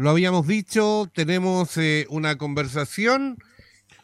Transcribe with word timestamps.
lo 0.00 0.10
habíamos 0.10 0.46
dicho, 0.46 1.10
tenemos 1.12 1.76
eh, 1.76 2.06
una 2.08 2.38
conversación 2.38 3.36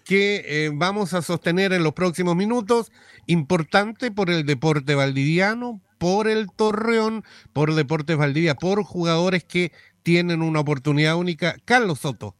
que 0.04 0.44
eh, 0.46 0.70
vamos 0.72 1.14
a 1.14 1.22
sostener 1.22 1.72
en 1.72 1.82
los 1.82 1.94
próximos 1.94 2.36
minutos, 2.36 2.92
importante 3.26 4.10
por 4.10 4.28
el 4.28 4.44
deporte 4.44 4.94
valdiviano, 4.94 5.80
por 5.98 6.28
el 6.28 6.52
Torreón, 6.52 7.24
por 7.54 7.74
Deportes 7.74 8.16
Valdivia, 8.16 8.54
por 8.54 8.84
jugadores 8.84 9.42
que 9.42 9.72
tienen 10.02 10.42
una 10.42 10.60
oportunidad 10.60 11.16
única. 11.16 11.56
Carlos 11.64 12.00
Soto. 12.00 12.34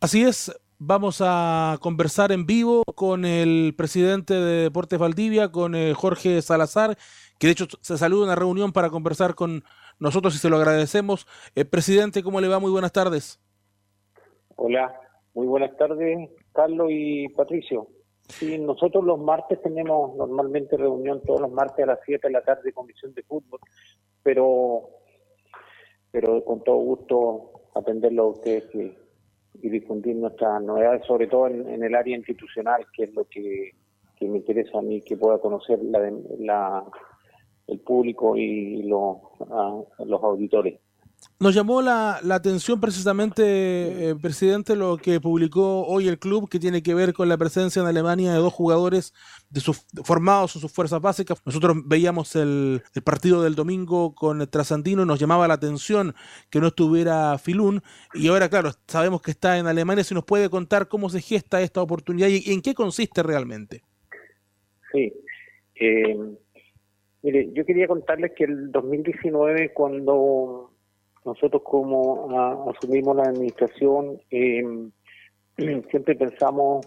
Así 0.00 0.22
es, 0.22 0.52
vamos 0.78 1.18
a 1.20 1.78
conversar 1.80 2.32
en 2.32 2.46
vivo 2.46 2.82
con 2.96 3.24
el 3.24 3.74
presidente 3.76 4.34
de 4.34 4.62
Deportes 4.64 4.98
Valdivia, 4.98 5.52
con 5.52 5.76
eh, 5.76 5.94
Jorge 5.94 6.42
Salazar, 6.42 6.98
que 7.38 7.46
de 7.46 7.52
hecho 7.52 7.66
se 7.80 7.98
saluda 7.98 8.22
en 8.22 8.28
una 8.30 8.36
reunión 8.36 8.72
para 8.72 8.90
conversar 8.90 9.34
con 9.34 9.62
nosotros 9.98 10.34
y 10.34 10.38
se 10.38 10.50
lo 10.50 10.56
agradecemos. 10.56 11.26
Eh, 11.54 11.64
presidente, 11.64 12.22
¿cómo 12.22 12.40
le 12.40 12.48
va? 12.48 12.58
Muy 12.58 12.70
buenas 12.70 12.92
tardes. 12.92 13.40
Hola, 14.56 14.92
muy 15.34 15.46
buenas 15.46 15.76
tardes, 15.76 16.30
Carlos 16.52 16.88
y 16.90 17.28
Patricio. 17.28 17.88
Sí, 18.28 18.58
nosotros 18.58 19.04
los 19.04 19.18
martes 19.18 19.62
tenemos 19.62 20.14
normalmente 20.16 20.76
reunión 20.76 21.22
todos 21.24 21.40
los 21.40 21.50
martes 21.50 21.84
a 21.84 21.86
las 21.86 22.00
7 22.04 22.26
de 22.26 22.32
la 22.32 22.42
tarde, 22.42 22.72
comisión 22.72 23.14
de 23.14 23.22
fútbol, 23.22 23.60
pero 24.22 24.90
pero 26.10 26.44
con 26.44 26.62
todo 26.64 26.76
gusto 26.76 27.50
atenderlo 27.74 28.24
a 28.24 28.28
ustedes 28.28 28.74
y, 28.74 28.94
difundir 29.60 30.14
nuestras 30.14 30.62
novedades, 30.62 31.04
sobre 31.04 31.26
todo 31.26 31.48
en, 31.48 31.82
el 31.82 31.94
área 31.96 32.16
institucional, 32.16 32.86
que 32.92 33.04
es 33.04 33.14
lo 33.14 33.24
que, 33.24 33.72
me 34.20 34.36
interesa 34.36 34.78
a 34.78 34.82
mí, 34.82 35.00
que 35.00 35.16
pueda 35.16 35.38
conocer 35.38 35.80
la, 35.82 36.12
la 36.38 36.84
el 37.68 37.80
público 37.80 38.36
y 38.36 38.82
los, 38.82 39.18
los 39.98 40.22
auditores. 40.22 40.80
Nos 41.40 41.54
llamó 41.54 41.82
la, 41.82 42.20
atención 42.30 42.80
precisamente, 42.80 43.42
eh, 44.10 44.16
presidente, 44.20 44.74
lo 44.74 44.96
que 44.96 45.20
publicó 45.20 45.86
hoy 45.86 46.08
el 46.08 46.18
club, 46.18 46.48
que 46.48 46.58
tiene 46.58 46.82
que 46.82 46.94
ver 46.94 47.12
con 47.12 47.28
la 47.28 47.36
presencia 47.36 47.80
en 47.80 47.86
Alemania 47.86 48.32
de 48.32 48.38
dos 48.38 48.52
jugadores 48.52 49.14
de 49.48 49.60
sus, 49.60 49.86
formados 50.02 50.56
en 50.56 50.62
sus 50.62 50.72
fuerzas 50.72 51.00
básicas. 51.00 51.40
Nosotros 51.46 51.76
veíamos 51.86 52.34
el, 52.34 52.82
partido 53.04 53.40
del 53.42 53.54
domingo 53.54 54.16
con 54.16 54.40
el 54.40 54.48
Trasandino 54.48 55.02
y 55.02 55.06
nos 55.06 55.20
llamaba 55.20 55.46
la 55.46 55.54
atención 55.54 56.12
que 56.50 56.60
no 56.60 56.68
estuviera 56.68 57.38
Filún. 57.38 57.82
Y 58.14 58.26
ahora, 58.26 58.48
claro, 58.48 58.72
sabemos 58.88 59.22
que 59.22 59.30
está 59.30 59.58
en 59.58 59.68
Alemania. 59.68 60.02
Si 60.02 60.14
nos 60.14 60.24
puede 60.24 60.50
contar 60.50 60.88
cómo 60.88 61.08
se 61.08 61.20
gesta 61.20 61.60
esta 61.62 61.80
oportunidad 61.82 62.26
y, 62.28 62.52
en 62.52 62.62
qué 62.62 62.74
consiste 62.74 63.22
realmente. 63.22 63.84
Sí. 64.92 65.12
Eh, 65.76 66.16
mire, 67.22 67.50
yo 67.52 67.64
quería 67.64 67.86
contarles 67.86 68.32
que 68.32 68.44
el 68.44 68.70
2019, 68.70 69.72
cuando 69.72 70.72
nosotros 71.24 71.62
como 71.64 72.70
asumimos 72.70 73.16
la 73.16 73.24
administración, 73.24 74.20
eh, 74.30 74.62
siempre 75.90 76.14
pensamos 76.14 76.86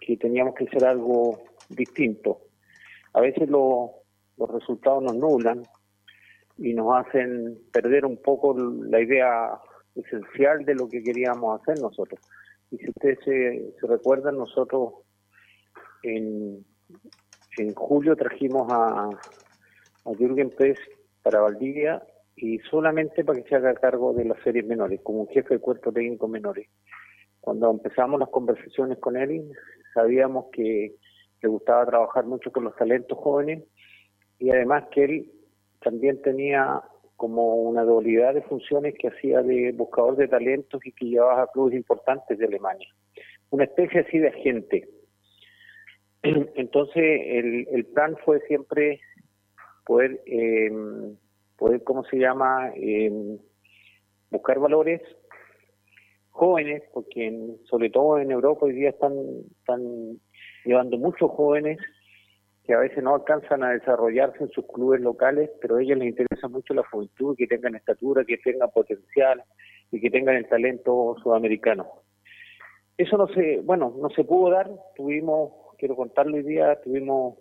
que 0.00 0.16
teníamos 0.16 0.54
que 0.54 0.64
hacer 0.64 0.84
algo 0.84 1.42
distinto. 1.68 2.40
A 3.12 3.20
veces 3.20 3.48
los 3.48 3.90
resultados 4.48 5.02
nos 5.02 5.16
nublan 5.16 5.62
y 6.56 6.74
nos 6.74 6.94
hacen 6.96 7.58
perder 7.72 8.04
un 8.04 8.16
poco 8.18 8.56
la 8.56 9.00
idea 9.00 9.58
esencial 9.94 10.64
de 10.64 10.74
lo 10.74 10.88
que 10.88 11.02
queríamos 11.02 11.60
hacer 11.60 11.80
nosotros. 11.80 12.20
Y 12.70 12.78
si 12.78 12.90
ustedes 12.90 13.18
se, 13.24 13.86
recuerdan, 13.86 14.36
nosotros 14.36 14.94
en, 16.02 16.64
en 17.58 17.74
julio 17.74 18.16
trajimos 18.16 18.70
a, 18.72 19.08
a 19.08 20.14
Jürgen 20.16 20.50
Pérez 20.50 20.78
para 21.22 21.40
Valdivia 21.40 22.02
y 22.36 22.58
solamente 22.70 23.24
para 23.24 23.40
que 23.40 23.48
se 23.48 23.56
haga 23.56 23.74
cargo 23.74 24.12
de 24.12 24.24
las 24.24 24.40
series 24.42 24.64
menores, 24.64 25.00
como 25.02 25.26
jefe 25.26 25.54
de 25.54 25.60
cuerpo 25.60 25.92
técnico 25.92 26.28
menores. 26.28 26.68
Cuando 27.40 27.70
empezamos 27.70 28.20
las 28.20 28.28
conversaciones 28.28 28.98
con 28.98 29.16
él, 29.16 29.50
sabíamos 29.94 30.46
que 30.52 30.94
le 31.42 31.48
gustaba 31.48 31.86
trabajar 31.86 32.24
mucho 32.26 32.52
con 32.52 32.64
los 32.64 32.76
talentos 32.76 33.18
jóvenes 33.18 33.64
y 34.38 34.50
además 34.50 34.84
que 34.90 35.04
él 35.04 35.32
también 35.80 36.20
tenía 36.22 36.82
como 37.16 37.56
una 37.56 37.82
dualidad 37.82 38.34
de 38.34 38.42
funciones 38.42 38.94
que 38.98 39.08
hacía 39.08 39.42
de 39.42 39.72
buscador 39.72 40.16
de 40.16 40.28
talentos 40.28 40.84
y 40.86 40.92
que 40.92 41.06
llevaba 41.06 41.42
a 41.42 41.46
clubes 41.48 41.74
importantes 41.74 42.38
de 42.38 42.46
Alemania. 42.46 42.88
Una 43.50 43.64
especie 43.64 44.00
así 44.00 44.18
de 44.18 44.28
agente. 44.28 44.88
Entonces 46.22 46.96
el, 46.96 47.68
el 47.70 47.86
plan 47.86 48.16
fue 48.24 48.40
siempre 48.46 49.00
poder 49.84 50.20
eh, 50.26 50.70
poder, 51.58 51.82
¿cómo 51.82 52.04
se 52.04 52.16
llama?, 52.16 52.72
eh, 52.76 53.38
buscar 54.30 54.58
valores 54.58 55.02
jóvenes, 56.30 56.82
porque 56.92 57.56
sobre 57.64 57.90
todo 57.90 58.18
en 58.18 58.30
Europa 58.30 58.66
hoy 58.66 58.74
día 58.74 58.90
están, 58.90 59.12
están 59.58 60.20
llevando 60.64 60.96
muchos 60.96 61.30
jóvenes 61.32 61.78
que 62.64 62.74
a 62.74 62.78
veces 62.78 63.02
no 63.02 63.14
alcanzan 63.14 63.64
a 63.64 63.70
desarrollarse 63.70 64.44
en 64.44 64.50
sus 64.50 64.64
clubes 64.66 65.00
locales, 65.00 65.50
pero 65.60 65.76
a 65.76 65.82
ellos 65.82 65.98
les 65.98 66.08
interesa 66.08 66.48
mucho 66.48 66.74
la 66.74 66.84
juventud, 66.84 67.34
que 67.36 67.46
tengan 67.46 67.74
estatura, 67.74 68.24
que 68.24 68.36
tengan 68.36 68.70
potencial 68.70 69.42
y 69.90 70.00
que 70.00 70.10
tengan 70.10 70.36
el 70.36 70.46
talento 70.46 71.16
sudamericano. 71.22 71.86
Eso 72.98 73.16
no 73.16 73.26
se, 73.28 73.60
bueno, 73.62 73.94
no 73.98 74.10
se 74.10 74.22
pudo 74.22 74.50
dar, 74.50 74.70
tuvimos, 74.94 75.50
quiero 75.78 75.96
contarlo 75.96 76.36
hoy 76.36 76.42
día, 76.42 76.80
tuvimos 76.82 77.38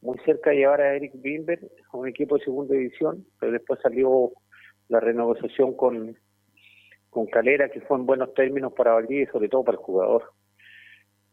muy 0.00 0.18
cerca 0.24 0.50
de 0.50 0.56
llevar 0.56 0.80
a 0.80 0.94
Eric 0.96 1.12
Bimber 1.14 1.60
a 1.92 1.96
un 1.96 2.08
equipo 2.08 2.36
de 2.36 2.44
segunda 2.44 2.74
división, 2.74 3.26
pero 3.38 3.52
después 3.52 3.78
salió 3.82 4.32
la 4.88 4.98
renegociación 4.98 5.76
con, 5.76 6.16
con 7.10 7.26
Calera, 7.26 7.68
que 7.68 7.82
fue 7.82 7.98
en 7.98 8.06
buenos 8.06 8.32
términos 8.34 8.72
para 8.72 8.94
Valdivia 8.94 9.24
y 9.24 9.26
sobre 9.26 9.48
todo 9.48 9.62
para 9.62 9.76
el 9.76 9.84
jugador. 9.84 10.32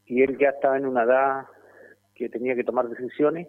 Y 0.05 0.21
él 0.21 0.37
ya 0.37 0.49
estaba 0.49 0.77
en 0.77 0.85
una 0.85 1.03
edad 1.03 1.45
que 2.13 2.29
tenía 2.29 2.55
que 2.55 2.63
tomar 2.63 2.89
decisiones 2.89 3.47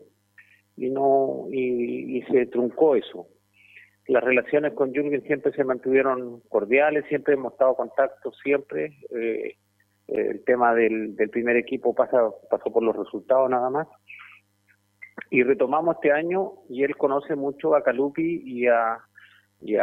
y 0.77 0.91
no 0.91 1.47
y, 1.51 2.23
se 2.31 2.47
truncó 2.47 2.95
eso. 2.95 3.27
Las 4.07 4.23
relaciones 4.23 4.73
con 4.73 4.93
Jürgen 4.93 5.23
siempre 5.23 5.53
se 5.53 5.65
mantuvieron 5.65 6.41
cordiales, 6.49 7.05
siempre 7.09 7.35
hemos 7.35 7.53
estado 7.53 7.73
en 7.73 7.77
contacto, 7.77 8.33
siempre. 8.33 8.97
Eh, 9.11 9.57
el 10.09 10.43
tema 10.45 10.75
del, 10.75 11.15
del 11.17 11.31
primer 11.31 11.57
equipo 11.57 11.95
pasa, 11.95 12.19
pasó 12.51 12.73
por 12.73 12.83
los 12.83 12.97
resultados 12.97 13.49
nada 13.51 13.71
más 13.71 13.87
y 15.31 15.43
retomamos 15.43 15.97
este 15.97 16.13
año 16.13 16.53
y 16.69 16.85
él 16.85 16.97
conoce 16.97 17.35
mucho 17.35 17.75
a 17.75 17.83
Calupi 17.83 18.43
y 18.45 18.67
a, 18.67 18.99
y 19.61 19.77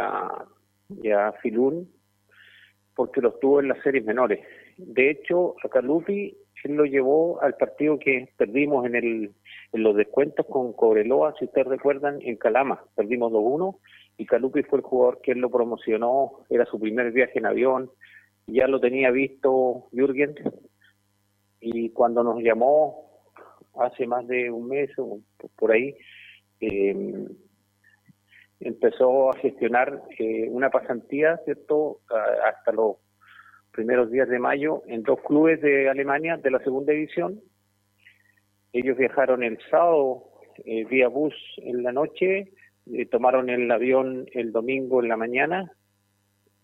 Filún 1.42 1.90
porque 2.94 3.20
los 3.20 3.38
tuvo 3.40 3.60
en 3.60 3.68
las 3.68 3.82
series 3.82 4.04
menores. 4.04 4.40
De 4.78 5.10
hecho, 5.10 5.54
a 5.62 5.68
Calupi 5.68 6.36
él 6.64 6.74
lo 6.74 6.84
llevó 6.84 7.40
al 7.42 7.54
partido 7.54 7.98
que 7.98 8.28
perdimos 8.36 8.86
en, 8.86 8.96
el, 8.96 9.34
en 9.72 9.82
los 9.82 9.94
descuentos 9.94 10.46
con 10.46 10.72
Cobreloa, 10.72 11.34
si 11.38 11.44
ustedes 11.44 11.68
recuerdan, 11.68 12.18
en 12.22 12.36
Calama. 12.36 12.82
Perdimos 12.96 13.32
2-1 13.32 13.76
y 14.18 14.26
Calupi 14.26 14.62
fue 14.64 14.78
el 14.78 14.84
jugador 14.84 15.20
que 15.22 15.32
él 15.32 15.38
lo 15.38 15.50
promocionó, 15.50 16.40
era 16.48 16.64
su 16.64 16.80
primer 16.80 17.12
viaje 17.12 17.38
en 17.38 17.46
avión, 17.46 17.90
ya 18.46 18.66
lo 18.68 18.80
tenía 18.80 19.10
visto 19.10 19.88
Jürgen 19.92 20.34
y 21.60 21.90
cuando 21.90 22.22
nos 22.22 22.40
llamó 22.42 23.06
hace 23.78 24.06
más 24.06 24.26
de 24.26 24.50
un 24.50 24.68
mes 24.68 24.90
o 24.98 25.20
por 25.56 25.72
ahí, 25.72 25.94
em, 26.60 27.26
empezó 28.60 29.30
a 29.30 29.36
gestionar 29.38 30.02
eh, 30.18 30.48
una 30.48 30.70
pasantía, 30.70 31.38
¿cierto?, 31.44 32.00
hasta 32.44 32.72
los 32.72 32.96
primeros 33.72 34.10
días 34.10 34.28
de 34.28 34.38
mayo 34.38 34.82
en 34.86 35.02
dos 35.02 35.20
clubes 35.20 35.60
de 35.60 35.90
Alemania 35.90 36.38
de 36.38 36.50
la 36.50 36.58
segunda 36.60 36.92
división. 36.92 37.42
Ellos 38.72 38.96
viajaron 38.96 39.42
el 39.42 39.58
sábado 39.70 40.24
eh, 40.64 40.84
vía 40.84 41.08
bus 41.08 41.34
en 41.58 41.82
la 41.82 41.92
noche, 41.92 42.52
eh, 42.92 43.06
tomaron 43.06 43.50
el 43.50 43.70
avión 43.70 44.26
el 44.32 44.52
domingo 44.52 45.02
en 45.02 45.08
la 45.08 45.16
mañana 45.16 45.76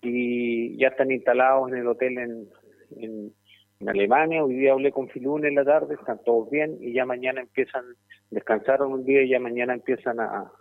y 0.03 0.77
ya 0.77 0.89
están 0.89 1.11
instalados 1.11 1.71
en 1.71 1.79
el 1.79 1.87
hotel 1.87 2.19
en, 2.19 2.49
en 2.97 3.89
Alemania. 3.89 4.45
Hoy 4.45 4.55
día 4.55 4.73
hablé 4.73 4.93
con 4.93 5.09
Filún 5.09 5.47
en 5.47 5.55
la 5.55 5.65
tarde, 5.65 5.95
están 5.95 6.21
todos 6.25 6.51
bien 6.51 6.77
y 6.81 6.93
ya 6.93 7.07
mañana 7.07 7.41
empiezan, 7.41 7.85
descansaron 8.31 8.93
un 8.93 9.05
día 9.05 9.23
y 9.23 9.31
ya 9.31 9.41
mañana 9.41 9.75
empiezan 9.75 10.21
a, 10.21 10.53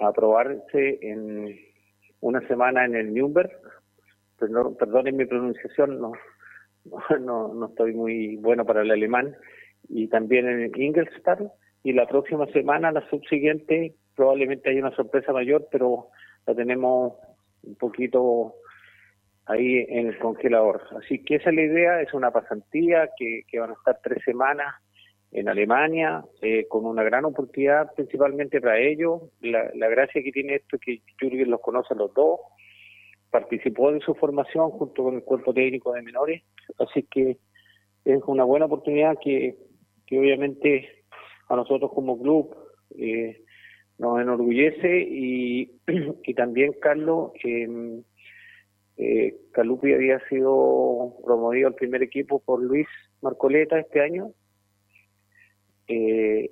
a 0.00 0.12
probarse 0.12 0.98
en 1.02 1.58
una 2.20 2.46
semana 2.46 2.84
en 2.84 2.94
el 2.94 3.12
Nürnberg. 3.12 3.50
Perdón, 4.38 4.76
perdonen 4.76 5.16
mi 5.16 5.26
pronunciación, 5.26 6.00
no, 6.00 6.12
no, 7.20 7.54
no 7.54 7.66
estoy 7.66 7.92
muy 7.92 8.36
bueno 8.36 8.64
para 8.64 8.82
el 8.82 8.90
alemán. 8.90 9.34
Y 9.88 10.08
también 10.08 10.48
en 10.48 10.72
Ingolstadt. 10.74 11.40
Y 11.82 11.92
la 11.92 12.06
próxima 12.06 12.46
semana, 12.46 12.90
la 12.92 13.06
subsiguiente, 13.10 13.94
probablemente 14.16 14.70
hay 14.70 14.78
una 14.78 14.94
sorpresa 14.96 15.32
mayor, 15.32 15.68
pero 15.70 16.08
la 16.46 16.54
tenemos 16.54 17.14
un 17.66 17.76
poquito 17.76 18.54
ahí 19.46 19.84
en 19.88 20.08
el 20.08 20.18
congelador. 20.18 20.82
Así 20.98 21.22
que 21.22 21.36
esa 21.36 21.50
es 21.50 21.56
la 21.56 21.62
idea, 21.62 22.00
es 22.00 22.14
una 22.14 22.30
pasantía 22.30 23.10
que, 23.16 23.42
que 23.48 23.58
van 23.58 23.70
a 23.70 23.74
estar 23.74 24.00
tres 24.02 24.22
semanas 24.24 24.74
en 25.32 25.48
Alemania, 25.48 26.24
eh, 26.42 26.66
con 26.68 26.86
una 26.86 27.02
gran 27.02 27.24
oportunidad 27.24 27.92
principalmente 27.94 28.60
para 28.60 28.78
ellos. 28.78 29.22
La, 29.40 29.68
la, 29.74 29.88
gracia 29.88 30.22
que 30.22 30.30
tiene 30.30 30.56
esto 30.56 30.76
es 30.76 30.82
que 30.82 31.02
Jürgen 31.18 31.50
los 31.50 31.60
conoce 31.60 31.92
a 31.92 31.96
los 31.96 32.14
dos, 32.14 32.38
participó 33.30 33.90
de 33.90 34.00
su 34.00 34.14
formación 34.14 34.70
junto 34.70 35.02
con 35.02 35.16
el 35.16 35.24
cuerpo 35.24 35.52
técnico 35.52 35.92
de 35.92 36.02
menores, 36.02 36.42
así 36.78 37.02
que 37.10 37.38
es 38.04 38.22
una 38.26 38.44
buena 38.44 38.66
oportunidad 38.66 39.16
que, 39.20 39.56
que 40.06 40.18
obviamente 40.18 40.88
a 41.48 41.56
nosotros 41.56 41.90
como 41.92 42.20
club 42.20 42.54
eh, 42.96 43.42
nos 43.98 44.20
enorgullece 44.20 45.00
y, 45.00 45.80
y 46.24 46.34
también 46.34 46.74
Carlos 46.80 47.32
eh, 47.44 48.02
eh, 48.96 49.36
Calupi 49.52 49.92
había 49.92 50.20
sido 50.28 51.16
promovido 51.24 51.68
al 51.68 51.74
primer 51.74 52.02
equipo 52.02 52.40
por 52.40 52.62
Luis 52.62 52.86
Marcoleta 53.22 53.78
este 53.78 54.00
año. 54.00 54.30
Eh, 55.88 56.50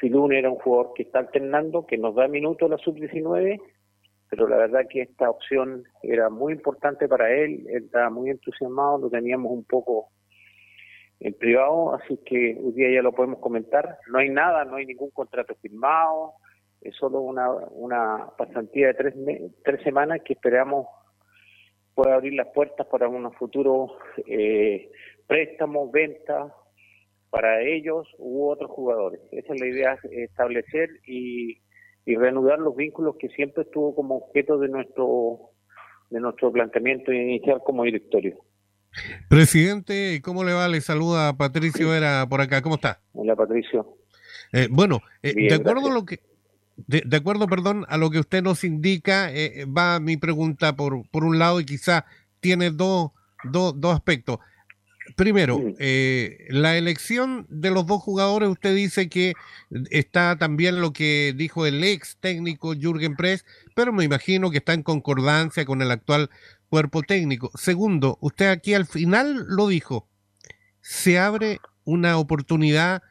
Filún 0.00 0.32
era 0.32 0.50
un 0.50 0.58
jugador 0.58 0.92
que 0.94 1.04
está 1.04 1.20
alternando, 1.20 1.86
que 1.86 1.96
nos 1.96 2.14
da 2.14 2.28
minutos 2.28 2.68
la 2.68 2.76
sub-19, 2.78 3.60
pero 4.28 4.48
la 4.48 4.56
verdad 4.56 4.86
que 4.88 5.02
esta 5.02 5.30
opción 5.30 5.84
era 6.02 6.28
muy 6.28 6.54
importante 6.54 7.06
para 7.08 7.32
él, 7.32 7.66
él 7.68 7.84
estaba 7.84 8.10
muy 8.10 8.30
entusiasmado, 8.30 8.98
lo 8.98 9.10
teníamos 9.10 9.52
un 9.52 9.64
poco 9.64 10.08
en 11.24 11.34
privado, 11.34 11.94
así 11.94 12.18
que 12.26 12.58
hoy 12.62 12.72
día 12.72 12.90
ya 12.92 13.02
lo 13.02 13.12
podemos 13.12 13.38
comentar. 13.38 13.98
No 14.08 14.18
hay 14.18 14.28
nada, 14.28 14.64
no 14.64 14.76
hay 14.76 14.86
ningún 14.86 15.10
contrato 15.10 15.54
firmado, 15.56 16.34
es 16.80 16.96
solo 16.96 17.20
una, 17.20 17.48
una 17.70 18.30
pasantía 18.36 18.88
de 18.88 18.94
tres, 18.94 19.14
tres 19.64 19.82
semanas 19.82 20.20
que 20.24 20.32
esperamos 20.32 20.86
pueda 21.94 22.14
abrir 22.14 22.34
las 22.34 22.48
puertas 22.48 22.86
para 22.86 23.08
unos 23.08 23.36
futuros 23.36 23.92
eh, 24.26 24.90
préstamos, 25.26 25.92
ventas 25.92 26.52
para 27.30 27.62
ellos 27.62 28.08
u 28.18 28.48
otros 28.48 28.70
jugadores. 28.70 29.20
Esa 29.30 29.54
es 29.54 29.60
la 29.60 29.66
idea, 29.66 29.98
establecer 30.10 30.90
y, 31.06 31.58
y 32.04 32.16
reanudar 32.16 32.58
los 32.58 32.74
vínculos 32.74 33.16
que 33.16 33.28
siempre 33.28 33.62
estuvo 33.62 33.94
como 33.94 34.16
objeto 34.16 34.58
de 34.58 34.68
nuestro 34.68 35.50
de 36.10 36.20
nuestro 36.20 36.52
planteamiento 36.52 37.10
inicial 37.10 37.62
como 37.64 37.84
directorio. 37.84 38.38
Presidente, 39.28 40.20
¿cómo 40.22 40.44
le 40.44 40.52
va? 40.52 40.68
Le 40.68 40.80
saluda 40.80 41.36
Patricio 41.36 41.90
Vera 41.90 42.26
por 42.28 42.40
acá. 42.40 42.62
¿Cómo 42.62 42.76
está? 42.76 43.00
Hola, 43.12 43.34
Patricio. 43.34 43.96
Eh, 44.52 44.68
bueno, 44.70 45.00
eh, 45.22 45.34
de 45.48 45.54
acuerdo 45.54 45.88
a 45.88 45.94
lo 45.94 46.04
que 46.04 46.20
de, 46.76 47.16
acuerdo, 47.16 47.46
perdón, 47.46 47.84
a 47.88 47.96
lo 47.96 48.10
que 48.10 48.18
usted 48.18 48.42
nos 48.42 48.64
indica, 48.64 49.30
eh, 49.32 49.66
va 49.66 50.00
mi 50.00 50.16
pregunta 50.16 50.74
por, 50.74 51.08
por 51.10 51.24
un 51.24 51.38
lado 51.38 51.60
y 51.60 51.64
quizá 51.64 52.06
tiene 52.40 52.70
dos, 52.70 53.10
dos, 53.44 53.78
dos 53.80 53.94
aspectos. 53.94 54.38
Primero, 55.16 55.60
eh, 55.78 56.46
la 56.48 56.76
elección 56.76 57.46
de 57.48 57.70
los 57.70 57.86
dos 57.86 58.00
jugadores, 58.00 58.48
usted 58.48 58.74
dice 58.74 59.08
que 59.08 59.34
está 59.90 60.36
también 60.38 60.80
lo 60.80 60.92
que 60.92 61.34
dijo 61.36 61.66
el 61.66 61.82
ex 61.82 62.16
técnico 62.18 62.74
Jürgen 62.74 63.16
Press, 63.16 63.44
pero 63.74 63.92
me 63.92 64.04
imagino 64.04 64.50
que 64.50 64.58
está 64.58 64.74
en 64.74 64.82
concordancia 64.82 65.64
con 65.64 65.82
el 65.82 65.90
actual 65.90 66.30
cuerpo 66.72 67.02
técnico. 67.02 67.50
Segundo, 67.54 68.16
usted 68.22 68.48
aquí 68.48 68.72
al 68.72 68.86
final 68.86 69.44
lo 69.46 69.68
dijo, 69.68 70.08
se 70.80 71.18
abre 71.18 71.60
una 71.84 72.16
oportunidad 72.16 73.02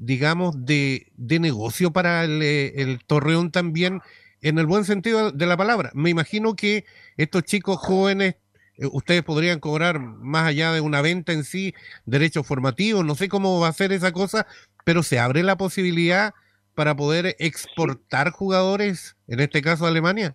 digamos, 0.00 0.64
de, 0.64 1.12
de 1.16 1.38
negocio 1.38 1.92
para 1.92 2.24
eh, 2.24 2.72
el, 2.76 3.04
Torreón 3.04 3.52
también, 3.52 4.00
en 4.40 4.58
el 4.58 4.64
buen 4.64 4.84
sentido 4.86 5.30
de 5.30 5.46
la 5.46 5.58
palabra. 5.58 5.90
Me 5.92 6.08
imagino 6.08 6.56
que 6.56 6.86
estos 7.18 7.42
chicos 7.44 7.76
jóvenes, 7.76 8.36
eh, 8.78 8.88
ustedes 8.90 9.22
podrían 9.22 9.60
cobrar 9.60 10.00
más 10.00 10.46
allá 10.46 10.72
de 10.72 10.80
una 10.80 11.02
venta 11.02 11.34
en 11.34 11.44
sí, 11.44 11.74
derechos 12.06 12.46
formativos, 12.46 13.04
no 13.04 13.14
sé 13.14 13.28
cómo 13.28 13.60
va 13.60 13.68
a 13.68 13.74
ser 13.74 13.92
esa 13.92 14.10
cosa, 14.10 14.46
pero 14.84 15.02
se 15.02 15.18
abre 15.18 15.42
la 15.42 15.58
posibilidad 15.58 16.32
para 16.74 16.96
poder 16.96 17.36
exportar 17.38 18.30
jugadores, 18.30 19.16
en 19.28 19.40
este 19.40 19.60
caso 19.60 19.84
a 19.84 19.88
Alemania. 19.88 20.34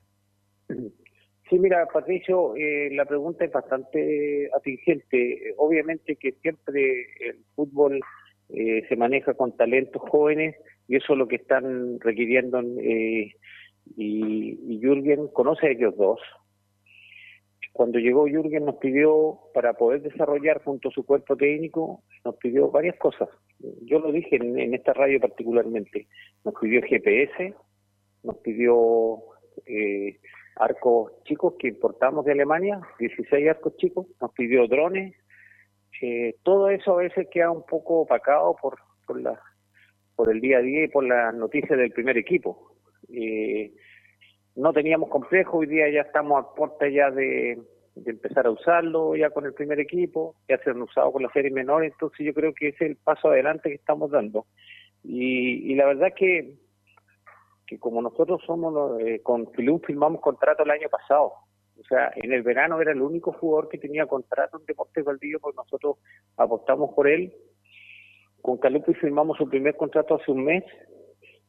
Sí, 1.50 1.60
mira, 1.60 1.86
Patricio, 1.86 2.56
eh, 2.56 2.90
la 2.92 3.06
pregunta 3.06 3.46
es 3.46 3.52
bastante 3.52 4.50
atingente. 4.56 5.54
Obviamente 5.58 6.16
que 6.16 6.32
siempre 6.42 7.06
el 7.20 7.38
fútbol 7.56 8.00
eh, 8.50 8.84
se 8.90 8.96
maneja 8.96 9.34
con 9.36 9.56
talentos 9.56 10.02
jóvenes 10.10 10.56
y 10.88 10.96
eso 10.96 11.14
es 11.14 11.20
lo 11.20 11.28
que 11.28 11.36
están 11.38 12.00
requiriendo 12.00 12.60
eh, 12.80 13.32
y, 13.96 14.60
y 14.68 14.80
Jürgen 14.80 15.28
conoce 15.28 15.68
a 15.68 15.72
ellos 15.72 15.96
dos. 15.98 16.20
Cuando 17.76 18.00
llegó 18.00 18.26
Jürgen 18.26 18.66
nos 18.66 18.78
pidió, 18.78 19.38
para 19.54 19.74
poder 19.74 20.02
desarrollar 20.02 20.64
junto 20.64 20.88
a 20.88 20.92
su 20.94 21.06
cuerpo 21.06 21.36
técnico, 21.36 22.04
nos 22.24 22.38
pidió 22.38 22.72
varias 22.72 22.96
cosas. 22.96 23.28
Yo 23.82 24.00
lo 24.00 24.14
dije 24.14 24.38
en, 24.38 24.74
esta 24.74 24.94
radio 24.94 25.20
particularmente. 25.20 26.08
Nos 26.46 26.54
pidió 26.56 26.82
GPS, 26.82 27.54
nos 28.24 28.38
pidió 28.38 29.18
eh, 29.66 30.18
arcos 30.56 31.12
chicos 31.24 31.56
que 31.60 31.68
importamos 31.68 32.26
de 32.26 32.32
Alemania, 32.32 32.80
16 33.00 33.50
arcos 33.50 33.76
chicos, 33.78 34.08
nos 34.22 34.32
pidió 34.32 34.68
drones, 34.68 35.16
eh, 36.02 36.36
todo 36.44 36.70
eso 36.70 36.94
a 36.94 37.04
veces 37.04 37.28
queda 37.32 37.52
un 37.52 37.66
poco 37.66 38.02
opacado 38.02 38.56
por, 38.62 38.78
por, 39.06 39.22
la, 39.22 39.40
por 40.16 40.32
el 40.32 40.42
día 40.42 40.58
a 40.58 40.62
día 40.62 40.86
y 40.86 40.88
por 40.88 41.06
las 41.06 41.34
noticias 41.34 41.78
del 41.78 41.92
primer 41.92 42.18
equipo. 42.18 42.74
Eh, 43.14 43.72
no 44.56 44.74
teníamos 44.74 45.10
complejo, 45.10 45.60
hoy 45.60 45.68
día 45.68 45.90
ya 45.90 46.02
estamos 46.02 46.44
a 46.44 46.56
puerta 46.56 46.88
ya 46.88 47.12
de, 47.12 47.62
empezar 48.06 48.46
a 48.46 48.52
usarlo 48.52 49.16
ya 49.16 49.30
con 49.30 49.46
el 49.46 49.54
primer 49.54 49.80
equipo, 49.80 50.36
ya 50.50 50.58
se 50.60 50.70
han 50.70 50.82
usado 50.82 51.12
con 51.12 51.24
la 51.24 51.32
serie 51.32 51.52
menor, 51.52 51.84
entonces 51.86 52.26
yo 52.26 52.34
creo 52.34 52.54
que 52.54 52.70
ese 52.70 52.86
es 52.86 52.92
el 52.92 52.98
paso 52.98 53.30
adelante 53.30 53.70
que 53.70 53.76
estamos 53.76 54.12
dando. 54.12 54.46
Y, 55.04 55.72
y 55.72 55.76
la 55.76 55.86
verdad 55.86 56.14
que, 56.16 56.56
que 57.66 57.80
como 57.80 58.02
nosotros 58.02 58.42
somos, 58.46 59.00
eh, 59.02 59.22
con 59.22 59.52
Filum 59.52 59.80
firmamos 59.82 60.22
contrato 60.22 60.64
el 60.64 60.72
año 60.72 60.90
pasado, 60.90 61.34
o 61.80 61.84
sea, 61.84 62.12
en 62.16 62.32
el 62.32 62.42
verano 62.44 62.80
era 62.82 62.92
el 62.92 63.02
único 63.02 63.34
jugador 63.34 63.70
que 63.70 63.78
tenía 63.78 64.06
contrato 64.06 64.58
en 64.60 64.66
Deportes 64.66 65.04
Valdivia, 65.04 65.40
pues 65.40 65.56
nosotros 65.56 65.98
apostamos 66.38 66.94
por 66.94 67.08
él. 67.08 67.34
Con 68.42 68.58
Calupi 68.58 68.94
firmamos 68.94 69.38
su 69.38 69.50
primer 69.50 69.76
contrato 69.76 70.16
hace 70.16 70.32
un 70.32 70.46
mes. 70.46 70.64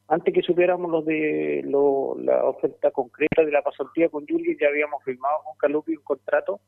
Antes 0.09 0.33
que 0.33 0.41
supiéramos 0.41 0.89
los 0.89 1.05
de 1.05 1.61
la 1.65 2.43
oferta 2.45 2.91
concreta 2.91 3.43
de 3.45 3.51
la 3.51 3.61
pasantía 3.61 4.09
con 4.09 4.25
Juli, 4.25 4.57
ya 4.59 4.67
habíamos 4.67 5.03
firmado 5.03 5.43
con 5.45 5.57
Calupi 5.57 5.95
un 5.95 6.03
contrato. 6.03 6.59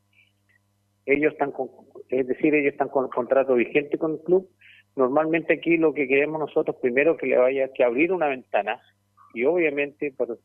Ellos 1.04 1.32
están 1.32 1.52
con, 1.52 1.68
es 2.08 2.26
decir, 2.26 2.54
ellos 2.54 2.72
están 2.72 2.88
con 2.88 3.04
el 3.06 3.10
contrato 3.10 3.54
vigente 3.54 3.98
con 3.98 4.12
el 4.12 4.20
club. 4.20 4.48
Normalmente 4.96 5.54
aquí 5.54 5.76
lo 5.76 5.92
que 5.92 6.08
queremos 6.08 6.40
nosotros 6.40 6.76
primero 6.80 7.16
que 7.16 7.26
le 7.26 7.36
vaya 7.36 7.72
que 7.72 7.84
abrir 7.84 8.12
una 8.12 8.28
ventana 8.28 8.80
y 9.34 9.44
obviamente 9.44 10.12
por 10.16 10.38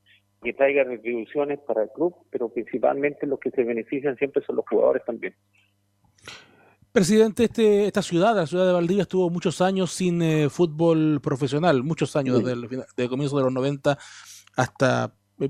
que 0.44 0.54
traiga 0.54 0.84
retribuciones 0.84 1.60
para 1.60 1.84
el 1.84 1.90
club, 1.90 2.16
pero 2.30 2.50
principalmente 2.50 3.26
los 3.26 3.40
que 3.40 3.50
se 3.52 3.64
benefician 3.64 4.16
siempre 4.16 4.44
son 4.46 4.58
los 4.58 4.66
jugadores 4.70 5.04
también. 5.06 5.36
Presidente, 6.92 7.46
este, 7.46 7.88
esta 7.88 8.02
ciudad, 8.02 8.36
la 8.36 8.48
ciudad 8.48 8.68
de 8.68 8.72
Valdivia, 8.72 9.02
estuvo 9.02 9.30
muchos 9.30 9.60
años 9.60 9.92
sin 9.92 10.22
eh, 10.22 10.50
fútbol 10.50 11.20
profesional, 11.22 11.84
muchos 11.84 12.16
años, 12.16 12.38
desde, 12.44 12.54
el, 12.54 13.10
comienzo 13.10 13.38
de 13.38 13.44
los 13.44 13.52
90 13.52 13.98
hasta 14.56 15.14
eh, 15.42 15.50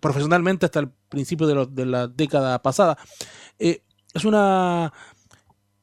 profesionalmente 0.00 0.64
hasta 0.64 0.80
el 0.80 0.90
principio 1.08 1.46
de, 1.46 1.66
de 1.68 1.84
la 1.84 2.06
década 2.06 2.62
pasada. 2.62 2.96
Eh, 3.58 3.82
es 4.14 4.24
una 4.24 4.92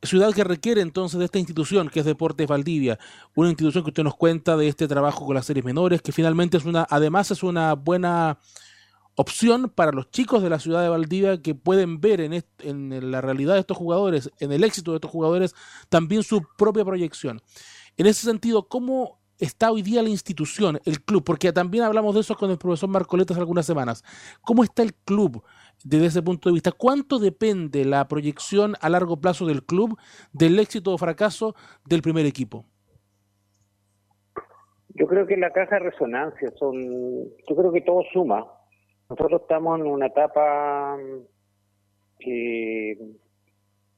ciudad 0.03 0.33
que 0.33 0.43
requiere 0.43 0.81
entonces 0.81 1.19
de 1.19 1.25
esta 1.25 1.39
institución 1.39 1.89
que 1.89 1.99
es 1.99 2.05
Deportes 2.05 2.47
Valdivia, 2.47 2.99
una 3.35 3.49
institución 3.49 3.83
que 3.83 3.89
usted 3.89 4.03
nos 4.03 4.15
cuenta 4.15 4.57
de 4.57 4.67
este 4.67 4.87
trabajo 4.87 5.25
con 5.25 5.35
las 5.35 5.45
series 5.45 5.65
menores, 5.65 6.01
que 6.01 6.11
finalmente 6.11 6.57
es 6.57 6.65
una, 6.65 6.85
además 6.89 7.31
es 7.31 7.43
una 7.43 7.73
buena 7.73 8.37
opción 9.15 9.69
para 9.69 9.91
los 9.91 10.09
chicos 10.11 10.41
de 10.41 10.49
la 10.49 10.59
ciudad 10.59 10.81
de 10.81 10.89
Valdivia 10.89 11.41
que 11.41 11.55
pueden 11.55 12.01
ver 12.01 12.21
en, 12.21 13.11
la 13.11 13.21
realidad 13.21 13.53
de 13.53 13.59
estos 13.59 13.77
jugadores, 13.77 14.31
en 14.39 14.51
el 14.51 14.63
éxito 14.63 14.91
de 14.91 14.97
estos 14.97 15.11
jugadores, 15.11 15.53
también 15.89 16.23
su 16.23 16.43
propia 16.57 16.83
proyección. 16.83 17.41
En 17.97 18.07
ese 18.07 18.25
sentido, 18.25 18.67
¿cómo 18.67 19.19
está 19.37 19.71
hoy 19.71 19.81
día 19.83 20.01
la 20.01 20.09
institución, 20.09 20.79
el 20.85 21.01
club? 21.01 21.23
Porque 21.23 21.53
también 21.53 21.83
hablamos 21.83 22.15
de 22.15 22.21
eso 22.21 22.35
con 22.35 22.49
el 22.49 22.57
profesor 22.57 22.89
Marcoletas 22.89 23.37
algunas 23.37 23.65
semanas. 23.65 24.03
¿Cómo 24.41 24.63
está 24.63 24.81
el 24.81 24.95
club? 24.95 25.43
Desde 25.83 26.07
ese 26.07 26.21
punto 26.21 26.49
de 26.49 26.53
vista, 26.53 26.71
¿cuánto 26.71 27.19
depende 27.19 27.85
la 27.85 28.07
proyección 28.07 28.73
a 28.81 28.89
largo 28.89 29.17
plazo 29.17 29.45
del 29.45 29.63
club 29.63 29.97
del 30.31 30.59
éxito 30.59 30.93
o 30.93 30.97
fracaso 30.97 31.55
del 31.85 32.01
primer 32.01 32.25
equipo? 32.25 32.65
Yo 34.95 35.07
creo 35.07 35.25
que 35.25 35.37
la 35.37 35.51
caja 35.51 35.75
de 35.77 35.89
resonancia 35.89 36.51
son, 36.59 36.81
yo 37.49 37.55
creo 37.55 37.71
que 37.71 37.81
todo 37.81 38.03
suma. 38.13 38.45
Nosotros 39.09 39.41
estamos 39.41 39.79
en 39.79 39.87
una 39.87 40.07
etapa 40.07 40.97
eh, 42.19 42.97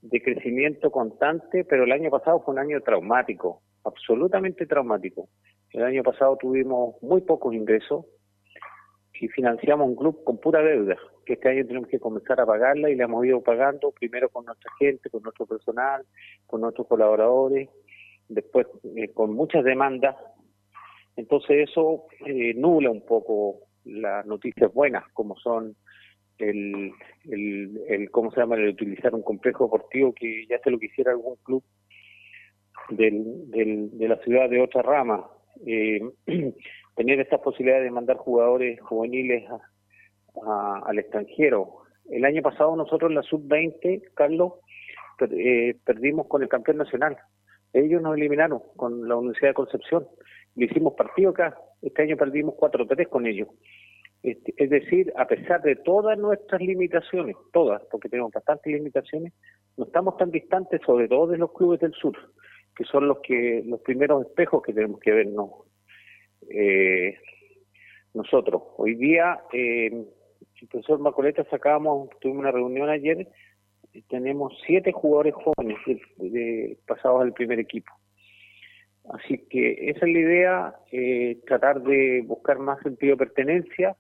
de 0.02 0.22
crecimiento 0.22 0.92
constante, 0.92 1.66
pero 1.66 1.84
el 1.84 1.92
año 1.92 2.10
pasado 2.10 2.42
fue 2.42 2.54
un 2.54 2.60
año 2.60 2.82
traumático, 2.82 3.62
absolutamente 3.84 4.66
traumático. 4.66 5.30
El 5.72 5.84
año 5.84 6.04
pasado 6.04 6.38
tuvimos 6.38 6.96
muy 7.02 7.22
pocos 7.22 7.54
ingresos 7.54 8.06
y 9.20 9.28
financiamos 9.28 9.88
un 9.88 9.96
club 9.96 10.24
con 10.24 10.38
pura 10.38 10.62
deuda 10.62 10.98
que 11.26 11.34
este 11.34 11.50
año 11.50 11.66
tenemos 11.66 11.90
que 11.90 12.00
comenzar 12.00 12.40
a 12.40 12.46
pagarla 12.46 12.90
y 12.90 12.96
la 12.96 13.06
hemos 13.06 13.26
ido 13.26 13.42
pagando 13.42 13.92
primero 13.92 14.30
con 14.30 14.46
nuestra 14.46 14.72
gente, 14.78 15.10
con 15.10 15.24
nuestro 15.24 15.46
personal, 15.46 16.06
con 16.46 16.62
nuestros 16.62 16.88
colaboradores, 16.88 17.70
después 18.30 18.68
eh, 18.96 19.10
con 19.10 19.34
muchas 19.34 19.64
demandas. 19.64 20.16
Entonces 21.16 21.70
eso 21.70 22.06
eh, 22.26 22.54
un 22.56 23.06
poco 23.06 23.62
las 23.86 24.26
noticias 24.26 24.72
buenas, 24.74 25.04
como 25.14 25.36
son 25.38 25.76
el, 26.38 26.92
el, 27.26 27.82
el, 27.88 28.12
¿cómo 28.12 28.32
se 28.32 28.42
llama? 28.42 28.56
El 28.56 28.70
utilizar 28.70 29.14
un 29.14 29.24
complejo 29.24 29.66
deportivo 29.66 30.14
que 30.14 30.46
ya 30.48 30.60
se 30.60 30.70
lo 30.70 30.78
quisiera 30.78 31.12
algún 31.12 31.38
club 31.44 31.64
del, 32.90 33.50
del, 33.50 33.98
de 33.98 34.08
la 34.08 34.18
ciudad 34.18 34.50
de 34.50 34.62
otra 34.62 34.82
rama. 34.82 35.28
Eh, 35.66 36.02
tener 36.96 37.20
esta 37.20 37.42
posibilidad 37.42 37.82
de 37.82 37.92
mandar 37.92 38.18
jugadores 38.18 38.80
juveniles 38.82 39.44
al 40.44 41.00
extranjero. 41.00 41.84
El 42.10 42.26
año 42.26 42.42
pasado 42.42 42.76
nosotros 42.76 43.10
en 43.10 43.16
la 43.16 43.24
sub-20, 43.24 44.14
Carlos, 44.14 44.54
eh, 45.32 45.76
perdimos 45.86 46.28
con 46.28 46.44
el 46.44 46.50
campeón 46.50 46.78
nacional. 46.78 47.18
Ellos 47.74 48.02
nos 48.02 48.16
eliminaron 48.16 48.62
con 48.78 49.08
la 49.08 49.16
Universidad 49.16 49.50
de 49.50 49.56
Concepción. 49.56 50.08
Le 50.56 50.66
hicimos 50.66 50.94
partido 50.94 51.32
acá. 51.32 51.58
Este 51.82 52.04
año 52.04 52.16
perdimos 52.16 52.56
4-3 52.56 53.10
con 53.10 53.26
ellos. 53.26 53.50
Este, 54.24 54.54
es 54.58 54.70
decir, 54.70 55.14
a 55.18 55.28
pesar 55.28 55.62
de 55.62 55.76
todas 55.76 56.18
nuestras 56.18 56.62
limitaciones, 56.62 57.36
todas, 57.52 57.82
porque 57.92 58.10
tenemos 58.10 58.32
bastantes 58.32 58.74
limitaciones, 58.74 59.34
no 59.78 59.86
estamos 59.86 60.18
tan 60.18 60.32
distantes, 60.32 60.82
sobre 60.86 61.08
todo 61.08 61.28
de 61.28 61.38
los 61.38 61.52
clubes 61.52 61.80
del 61.80 61.94
sur, 61.94 62.18
que 62.76 62.86
son 62.86 63.08
los 63.08 63.20
que 63.20 63.62
los 63.66 63.82
primeros 63.82 64.26
espejos 64.26 64.64
que 64.64 64.74
tenemos 64.74 65.00
que 65.00 65.12
vernos 65.12 65.52
eh, 66.50 67.18
nosotros. 68.14 68.64
Hoy 68.78 68.96
día, 68.96 69.42
eh, 69.54 69.88
el 70.62 70.68
profesor 70.68 71.00
Macoleta 71.00 71.44
sacábamos, 71.50 72.10
tuvimos 72.20 72.42
una 72.42 72.52
reunión 72.52 72.90
ayer, 72.90 73.28
tenemos 74.10 74.54
siete 74.66 74.92
jugadores 74.92 75.34
jóvenes 75.36 75.78
de, 76.18 76.78
pasados 76.88 77.22
al 77.22 77.34
primer 77.34 77.60
equipo. 77.60 77.92
Así 79.14 79.38
que 79.50 79.90
esa 79.90 80.06
es 80.06 80.14
la 80.14 80.20
idea, 80.20 80.76
eh, 80.92 81.40
tratar 81.46 81.82
de 81.82 82.24
buscar 82.26 82.58
más 82.60 82.80
sentido 82.82 83.12
de 83.12 83.26
pertenencia. 83.26 83.96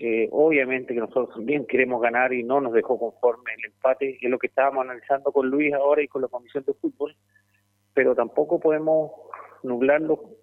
Eh, 0.00 0.28
obviamente 0.30 0.94
que 0.94 1.00
nosotros 1.00 1.30
también 1.34 1.66
queremos 1.66 2.00
ganar 2.00 2.32
y 2.32 2.44
no 2.44 2.60
nos 2.60 2.72
dejó 2.72 2.96
conforme 3.00 3.50
el 3.58 3.72
empate, 3.72 4.16
es 4.20 4.30
lo 4.30 4.38
que 4.38 4.46
estábamos 4.46 4.84
analizando 4.84 5.32
con 5.32 5.50
Luis 5.50 5.74
ahora 5.74 6.02
y 6.02 6.06
con 6.06 6.22
la 6.22 6.28
Comisión 6.28 6.62
de 6.64 6.74
Fútbol, 6.74 7.16
pero 7.94 8.14
tampoco 8.14 8.60
podemos 8.60 9.10
nublarlo 9.64 10.36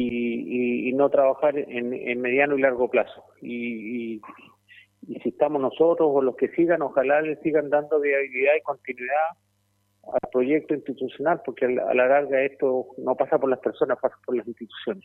y, 0.00 0.92
no 0.92 1.08
trabajar 1.10 1.56
en, 1.56 2.20
mediano 2.20 2.56
y 2.56 2.62
largo 2.62 2.90
plazo. 2.90 3.24
Y, 3.42 4.20
si 5.22 5.30
estamos 5.30 5.60
nosotros 5.60 6.08
o 6.12 6.22
los 6.22 6.36
que 6.36 6.48
sigan, 6.50 6.82
ojalá 6.82 7.22
les 7.22 7.40
sigan 7.40 7.70
dando 7.70 8.00
viabilidad 8.00 8.52
y 8.58 8.62
continuidad 8.62 9.16
al 10.04 10.30
proyecto 10.30 10.74
institucional, 10.74 11.40
porque 11.44 11.64
a 11.66 11.94
la 11.94 12.06
larga 12.06 12.42
esto 12.42 12.86
no 12.98 13.16
pasa 13.16 13.38
por 13.38 13.48
las 13.48 13.58
personas, 13.60 13.98
pasa 14.00 14.14
por 14.24 14.36
las 14.36 14.46
instituciones. 14.46 15.04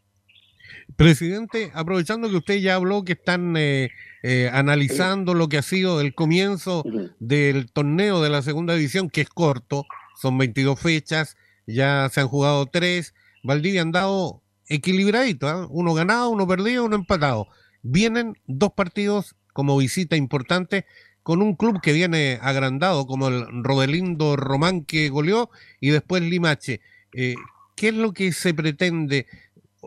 Presidente, 0.97 1.71
aprovechando 1.73 2.29
que 2.29 2.35
usted 2.37 2.55
ya 2.55 2.75
habló 2.75 3.03
que 3.03 3.13
están 3.13 3.55
eh, 3.57 3.89
eh, 4.23 4.49
analizando 4.51 5.33
lo 5.33 5.47
que 5.47 5.57
ha 5.57 5.61
sido 5.61 6.01
el 6.01 6.13
comienzo 6.13 6.83
del 7.19 7.71
torneo 7.71 8.21
de 8.21 8.29
la 8.29 8.41
segunda 8.41 8.75
división, 8.75 9.09
que 9.09 9.21
es 9.21 9.29
corto, 9.29 9.85
son 10.15 10.37
22 10.37 10.79
fechas, 10.79 11.37
ya 11.67 12.09
se 12.09 12.21
han 12.21 12.27
jugado 12.27 12.65
tres, 12.65 13.13
Valdivia 13.43 13.81
han 13.81 13.91
dado 13.91 14.41
equilibradito, 14.67 15.49
¿eh? 15.49 15.67
uno 15.69 15.93
ganado, 15.93 16.29
uno 16.29 16.47
perdido, 16.47 16.85
uno 16.85 16.95
empatado. 16.95 17.47
Vienen 17.81 18.37
dos 18.47 18.73
partidos 18.73 19.35
como 19.53 19.77
visita 19.77 20.15
importante 20.15 20.85
con 21.23 21.41
un 21.41 21.55
club 21.55 21.81
que 21.81 21.93
viene 21.93 22.39
agrandado 22.41 23.07
como 23.07 23.29
el 23.29 23.45
Rodelindo 23.63 24.35
Román 24.35 24.83
que 24.85 25.09
goleó 25.09 25.49
y 25.79 25.89
después 25.89 26.21
Limache. 26.21 26.81
Eh, 27.13 27.35
¿Qué 27.75 27.89
es 27.89 27.93
lo 27.95 28.13
que 28.13 28.31
se 28.31 28.53
pretende? 28.53 29.25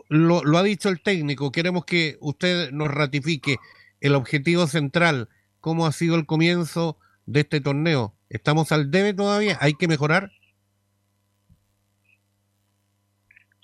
Lo, 0.09 0.43
lo, 0.43 0.57
ha 0.57 0.63
dicho 0.63 0.89
el 0.89 1.01
técnico, 1.01 1.51
queremos 1.51 1.85
que 1.85 2.17
usted 2.19 2.71
nos 2.71 2.89
ratifique 2.89 3.57
el 4.01 4.15
objetivo 4.15 4.67
central, 4.67 5.29
cómo 5.59 5.85
ha 5.85 5.91
sido 5.91 6.15
el 6.15 6.25
comienzo 6.25 6.97
de 7.25 7.41
este 7.41 7.61
torneo. 7.61 8.15
¿Estamos 8.29 8.71
al 8.71 8.91
debe 8.91 9.13
todavía? 9.13 9.57
¿Hay 9.61 9.73
que 9.73 9.87
mejorar? 9.87 10.31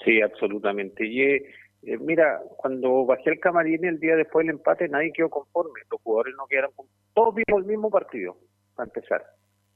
Sí, 0.05 0.21
absolutamente. 0.21 1.05
Y 1.05 1.21
eh, 1.21 1.45
eh, 1.81 1.97
mira, 1.97 2.39
cuando 2.57 3.05
bajé 3.05 3.31
el 3.31 3.39
camarín 3.39 3.83
el 3.85 4.00
día 4.00 4.15
después 4.15 4.45
del 4.45 4.55
empate, 4.55 4.88
nadie 4.88 5.12
quedó 5.12 5.29
conforme. 5.29 5.81
Los 5.89 6.00
jugadores 6.01 6.35
no 6.38 6.45
quedaron 6.47 6.71
conforme. 6.75 7.01
Todos 7.13 7.35
vimos 7.35 7.62
el 7.62 7.67
mismo 7.67 7.89
partido, 7.89 8.38
para 8.75 8.88
empezar. 8.88 9.24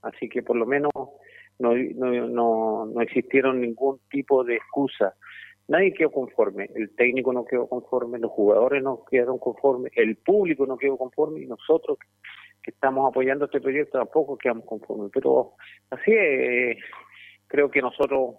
Así 0.03 0.29
que 0.29 0.43
por 0.43 0.55
lo 0.55 0.65
menos 0.65 0.91
no, 0.93 1.74
no, 1.74 2.27
no, 2.27 2.86
no 2.86 3.01
existieron 3.01 3.59
ningún 3.59 4.00
tipo 4.09 4.43
de 4.43 4.55
excusa. 4.55 5.15
Nadie 5.67 5.93
quedó 5.93 6.12
conforme. 6.12 6.69
El 6.75 6.95
técnico 6.95 7.33
no 7.33 7.43
quedó 7.43 7.67
conforme, 7.67 8.19
los 8.19 8.31
jugadores 8.31 8.81
no 8.83 9.03
quedaron 9.09 9.39
conformes, 9.39 9.91
el 9.95 10.15
público 10.17 10.65
no 10.65 10.77
quedó 10.77 10.98
conforme 10.98 11.41
y 11.41 11.48
nosotros 11.48 11.98
que 12.63 12.71
estamos 12.71 13.07
apoyando 13.09 13.45
este 13.45 13.62
proyecto 13.62 13.98
tampoco 13.98 14.38
quedamos 14.38 14.65
conformes. 14.65 15.12
Pero 15.13 15.53
así 15.89 16.12
es, 16.12 16.77
creo 17.48 17.69
que 17.69 17.81
nosotros 17.81 18.36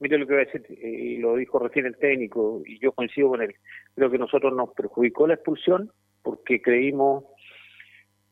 mire 0.00 0.18
lo 0.18 0.26
que 0.26 0.32
voy 0.32 0.42
a 0.42 0.46
decir, 0.46 0.66
y 0.82 1.18
lo 1.18 1.36
dijo 1.36 1.58
recién 1.58 1.86
el 1.86 1.96
técnico, 1.96 2.62
y 2.66 2.78
yo 2.78 2.92
coincido 2.92 3.28
con 3.28 3.42
él. 3.42 3.54
Creo 3.94 4.10
que 4.10 4.18
nosotros 4.18 4.52
nos 4.54 4.70
perjudicó 4.70 5.26
la 5.26 5.34
expulsión 5.34 5.92
porque 6.22 6.60
creímos 6.60 7.24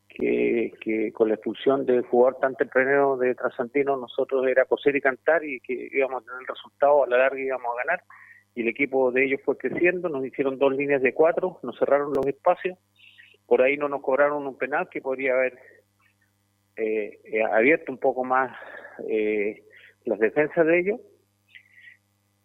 que, 0.09 1.11
con 1.13 1.29
la 1.29 1.35
expulsión 1.35 1.85
del 1.85 2.01
jugador 2.03 2.39
tan 2.41 2.55
tempranero 2.55 3.17
de 3.17 3.35
Trasantino 3.35 3.95
nosotros 3.95 4.45
era 4.47 4.65
coser 4.65 4.95
y 4.95 5.01
cantar 5.01 5.45
y 5.45 5.59
que 5.61 5.89
íbamos 5.91 6.21
a 6.21 6.25
tener 6.25 6.41
el 6.41 6.47
resultado, 6.47 7.03
a 7.03 7.07
la 7.07 7.17
larga 7.17 7.39
íbamos 7.39 7.71
a 7.73 7.85
ganar. 7.85 8.03
Y 8.55 8.61
el 8.61 8.67
equipo 8.67 9.11
de 9.11 9.25
ellos 9.25 9.41
fue 9.45 9.57
creciendo, 9.57 10.09
nos 10.09 10.25
hicieron 10.25 10.57
dos 10.57 10.75
líneas 10.75 11.01
de 11.01 11.13
cuatro, 11.13 11.59
nos 11.63 11.77
cerraron 11.77 12.11
los 12.13 12.25
espacios, 12.25 12.77
por 13.45 13.61
ahí 13.61 13.77
no 13.77 13.87
nos 13.87 14.01
cobraron 14.01 14.45
un 14.45 14.57
penal 14.57 14.89
que 14.89 15.01
podría 15.01 15.33
haber 15.33 15.57
eh, 16.75 17.19
eh, 17.25 17.43
abierto 17.43 17.91
un 17.91 17.99
poco 17.99 18.23
más 18.23 18.51
eh, 19.07 19.63
las 20.05 20.19
defensas 20.19 20.65
de 20.65 20.79
ellos 20.79 20.99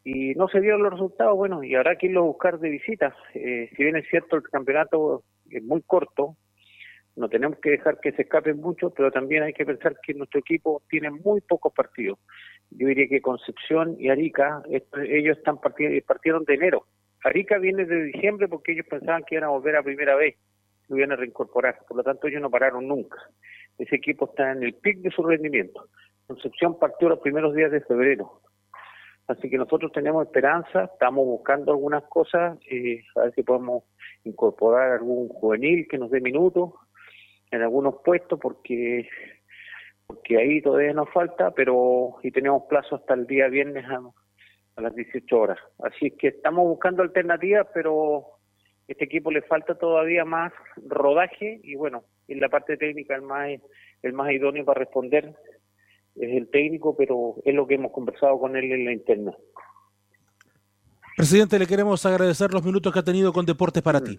y 0.05 0.35
no 0.35 0.49
se 0.49 0.61
dieron 0.61 0.83
los 0.83 0.93
resultados, 0.93 1.35
bueno, 1.37 1.65
y 1.65 1.75
habrá 1.75 1.97
que 1.97 2.07
irlo 2.07 2.21
a 2.21 2.27
buscar 2.27 2.59
de 2.59 2.69
visita. 2.69 3.17
Eh, 3.33 3.71
si 3.75 3.83
bien 3.83 3.97
es 3.97 4.07
cierto, 4.11 4.37
el 4.37 4.43
campeonato 4.43 5.25
es 5.51 5.63
muy 5.63 5.81
corto, 5.83 6.37
no 7.17 7.29
tenemos 7.29 7.59
que 7.61 7.71
dejar 7.71 8.01
que 8.01 8.13
se 8.13 8.23
escapen 8.23 8.61
mucho, 8.61 8.91
pero 8.91 9.11
también 9.11 9.45
hay 9.45 9.53
que 9.53 9.65
pensar 9.65 9.97
que 10.03 10.15
nuestro 10.15 10.41
equipo 10.41 10.83
tiene 10.91 11.11
muy 11.11 11.41
pocos 11.41 11.73
partidos. 11.73 12.19
Yo 12.71 12.89
diría 12.89 13.09
que 13.09 13.23
Concepción 13.23 13.97
y 13.99 14.09
Arica, 14.09 14.63
ellos 14.69 15.39
están 15.39 15.59
partieron 15.61 16.45
de 16.45 16.55
enero. 16.55 16.87
Arica 17.23 17.59
viene 17.59 17.87
de 17.87 18.05
diciembre 18.05 18.49
porque 18.49 18.73
ellos 18.73 18.87
pensaban 18.91 19.23
que 19.25 19.37
iban 19.37 19.45
a 19.45 19.53
volver 19.53 19.77
a 19.77 19.83
primera 19.83 20.17
vez, 20.17 20.37
lo 20.89 20.99
iban 20.99 21.13
a 21.13 21.17
reincorporar, 21.17 21.79
por 21.89 21.97
lo 21.97 22.03
tanto 22.03 22.27
ellos 22.27 22.43
no 22.43 22.51
pararon 22.51 22.87
nunca. 22.87 23.17
Ese 23.79 23.97
equipo 23.97 24.27
está 24.27 24.53
en 24.53 24.63
el 24.65 24.75
pic 24.75 24.99
de 24.99 25.11
su 25.11 25.23
rendimiento. 25.23 25.89
Concepción 26.27 26.79
partió 26.79 27.09
los 27.09 27.21
primeros 27.21 27.55
días 27.55 27.71
de 27.71 27.81
febrero, 27.81 28.41
Así 29.27 29.49
que 29.49 29.57
nosotros 29.57 29.91
tenemos 29.93 30.27
esperanza, 30.27 30.85
estamos 30.85 31.25
buscando 31.25 31.73
algunas 31.73 32.05
cosas, 32.05 32.59
eh, 32.71 33.03
a 33.17 33.21
ver 33.23 33.35
si 33.35 33.43
podemos 33.43 33.85
incorporar 34.25 34.93
algún 34.93 35.29
juvenil 35.29 35.87
que 35.89 35.97
nos 35.97 36.11
dé 36.11 36.21
minutos 36.21 36.75
en 37.51 37.63
algunos 37.63 37.97
puestos, 38.05 38.39
porque 38.39 39.09
porque 40.07 40.37
ahí 40.37 40.61
todavía 40.61 40.93
nos 40.93 41.11
falta, 41.11 41.53
pero 41.53 42.17
y 42.23 42.31
tenemos 42.31 42.65
plazo 42.69 42.97
hasta 42.97 43.15
el 43.15 43.27
día 43.27 43.49
viernes 43.49 43.87
a, 43.87 44.03
las 44.81 44.95
18 44.95 45.39
horas. 45.39 45.59
Así 45.79 46.11
que 46.11 46.29
estamos 46.29 46.67
buscando 46.67 47.03
alternativas, 47.03 47.67
pero 47.73 48.27
este 48.89 49.05
equipo 49.05 49.31
le 49.31 49.41
falta 49.43 49.77
todavía 49.77 50.25
más 50.25 50.53
rodaje 50.85 51.61
y 51.63 51.75
bueno, 51.77 52.05
en 52.29 52.41
la 52.41 52.49
parte 52.49 52.77
técnica 52.77 53.15
el 53.15 53.23
más 53.23 53.49
el 54.03 54.13
más 54.13 54.31
idóneo 54.33 54.65
para 54.67 54.81
responder 54.81 55.35
es 56.17 56.37
el 56.37 56.49
técnico, 56.49 56.97
pero 56.97 57.37
es 57.45 57.55
lo 57.55 57.67
que 57.67 57.75
hemos 57.75 57.93
conversado 57.93 58.39
con 58.39 58.57
él 58.57 58.73
en 58.73 58.85
la 58.85 58.93
interna. 58.93 59.33
Presidente, 61.17 61.59
le 61.59 61.67
queremos 61.67 62.05
agradecer 62.07 62.53
los 62.53 62.65
minutos 62.65 62.93
que 62.93 62.99
ha 62.99 63.05
tenido 63.05 63.33
con 63.33 63.47
Deportes 63.47 63.83
para 63.83 64.03
ti. 64.03 64.19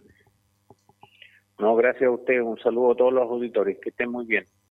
No, 1.60 1.76
gracias 1.76 2.04
a 2.04 2.12
usted. 2.12 2.42
Un 2.42 2.58
saludo 2.60 2.92
a 2.92 2.96
todos 2.96 3.14
los 3.14 3.24
auditores. 3.24 3.78
Que 3.82 3.90
estén 3.90 4.12
muy 4.12 4.26
bien. 4.26 4.46